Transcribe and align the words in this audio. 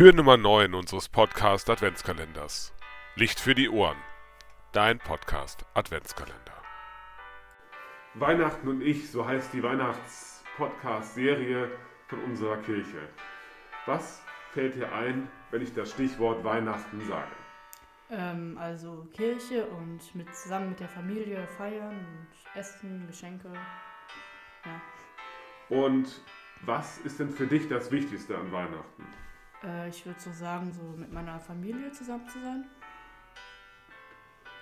Tür 0.00 0.14
Nummer 0.14 0.38
9 0.38 0.72
unseres 0.72 1.10
Podcast 1.10 1.68
Adventskalenders. 1.68 2.72
Licht 3.16 3.38
für 3.38 3.54
die 3.54 3.68
Ohren. 3.68 3.98
Dein 4.72 4.98
Podcast 4.98 5.66
Adventskalender. 5.74 6.54
Weihnachten 8.14 8.68
und 8.68 8.80
ich, 8.80 9.10
so 9.10 9.26
heißt 9.26 9.52
die 9.52 9.62
Weihnachts-Podcast-Serie 9.62 11.70
von 12.08 12.24
unserer 12.24 12.56
Kirche. 12.62 13.10
Was 13.84 14.22
fällt 14.54 14.74
dir 14.74 14.90
ein, 14.90 15.28
wenn 15.50 15.60
ich 15.60 15.74
das 15.74 15.90
Stichwort 15.90 16.42
Weihnachten 16.44 17.06
sage? 17.06 17.36
Ähm, 18.08 18.56
also 18.58 19.06
Kirche 19.12 19.66
und 19.66 20.00
mit, 20.14 20.34
zusammen 20.34 20.70
mit 20.70 20.80
der 20.80 20.88
Familie 20.88 21.46
feiern 21.58 21.94
und 21.94 22.28
essen, 22.58 23.06
Geschenke. 23.06 23.52
Ja. 24.64 24.80
Und 25.68 26.22
was 26.62 26.96
ist 27.00 27.20
denn 27.20 27.28
für 27.28 27.46
dich 27.46 27.68
das 27.68 27.92
Wichtigste 27.92 28.38
an 28.38 28.50
Weihnachten? 28.50 29.04
Äh, 29.64 29.88
ich 29.88 30.04
würde 30.06 30.20
so 30.20 30.30
sagen, 30.32 30.72
so 30.72 30.82
mit 30.96 31.12
meiner 31.12 31.38
Familie 31.40 31.90
zusammen 31.92 32.26
zu 32.28 32.40
sein. 32.40 32.64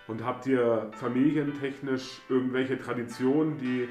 Und 0.06 0.24
habt 0.24 0.46
ihr 0.46 0.90
familientechnisch 0.92 2.22
irgendwelche 2.28 2.78
Traditionen, 2.78 3.58
die 3.58 3.88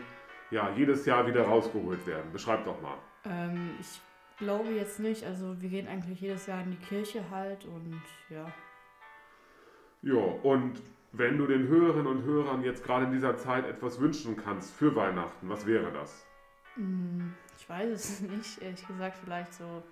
ja 0.50 0.72
jedes 0.76 1.06
Jahr 1.06 1.28
wieder 1.28 1.44
rausgeholt 1.44 2.06
werden? 2.08 2.32
Beschreib 2.32 2.66
doch 2.66 2.82
mal. 2.82 2.98
Ähm, 3.26 3.76
ich 3.80 4.02
glaube 4.38 4.70
jetzt 4.70 5.00
nicht. 5.00 5.24
Also 5.24 5.62
wir 5.62 5.70
gehen 5.70 5.88
eigentlich 5.88 6.20
jedes 6.20 6.48
Jahr 6.48 6.64
in 6.64 6.72
die 6.72 6.78
Kirche 6.78 7.30
halt 7.30 7.66
und 7.66 8.02
ja. 8.30 8.52
Ja, 10.02 10.22
und 10.44 10.82
wenn 11.12 11.38
du 11.38 11.48
den 11.48 11.68
Hörerinnen 11.68 12.08
und 12.08 12.24
Hörern 12.24 12.64
jetzt 12.64 12.84
gerade 12.84 13.06
in 13.06 13.12
dieser 13.12 13.38
Zeit 13.38 13.66
etwas 13.66 14.00
wünschen 14.00 14.38
kannst 14.38 14.74
für 14.74 14.96
Weihnachten, 14.96 15.50
was 15.50 15.66
wäre 15.66 15.92
das? 15.92 16.26
Hm, 16.76 17.34
ich 17.58 17.70
weiß 17.70 17.90
es 17.90 18.22
nicht. 18.22 18.62
Ehrlich 18.62 18.86
gesagt, 18.88 19.18
vielleicht 19.24 19.54
so. 19.54 19.84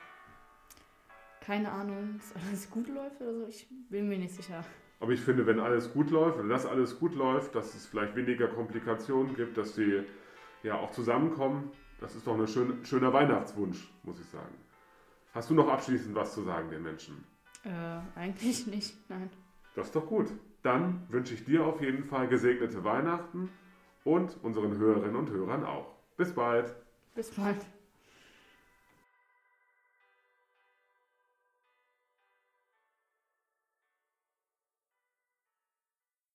Keine 1.46 1.72
Ahnung, 1.72 2.18
dass 2.18 2.44
alles 2.44 2.70
gut 2.72 2.88
läuft 2.88 3.22
oder 3.22 3.34
so. 3.34 3.48
Ich 3.48 3.68
bin 3.90 4.10
mir 4.10 4.18
nicht 4.18 4.34
sicher. 4.34 4.64
Aber 5.00 5.12
ich 5.12 5.22
finde, 5.22 5.46
wenn 5.46 5.60
alles 5.60 5.94
gut 5.94 6.10
läuft, 6.10 6.40
wenn 6.40 6.50
das 6.50 6.66
alles 6.66 6.98
gut 6.98 7.14
läuft, 7.14 7.54
dass 7.54 7.76
es 7.76 7.86
vielleicht 7.86 8.16
weniger 8.16 8.48
Komplikationen 8.48 9.36
gibt, 9.36 9.58
dass 9.58 9.76
sie 9.76 10.04
ja 10.64 10.76
auch 10.76 10.90
zusammenkommen, 10.92 11.72
das 12.00 12.16
ist 12.16 12.26
doch 12.26 12.40
ein 12.40 12.48
schön, 12.48 12.84
schöner 12.84 13.14
Weihnachtswunsch, 13.14 13.94
muss 14.04 14.20
ich 14.20 14.26
sagen. 14.26 14.56
Hast 15.34 15.50
du 15.50 15.54
noch 15.54 15.68
abschließend 15.68 16.16
was 16.16 16.34
zu 16.34 16.42
sagen 16.42 16.72
den 16.72 16.82
Menschen? 16.82 17.24
Äh, 17.64 18.20
eigentlich 18.20 18.66
nicht, 18.66 18.98
nein. 19.10 19.30
Das 19.76 19.88
ist 19.88 19.96
doch 19.96 20.08
gut. 20.08 20.32
Dann 20.64 21.06
wünsche 21.10 21.36
ich 21.36 21.46
dir 21.46 21.66
auf 21.66 21.80
jeden 21.80 22.06
Fall 22.06 22.28
gesegnete 22.28 22.84
Weihnachten 22.84 23.50
und 24.04 24.36
unseren 24.44 24.78
Hörerinnen 24.78 25.16
und 25.16 25.30
Hörern 25.30 25.64
auch. 25.64 25.94
Bis 26.18 26.34
bald. 26.34 26.74
Bis 27.14 27.30
bald. 27.32 27.58